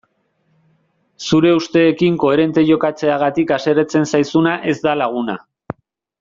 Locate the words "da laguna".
4.89-5.39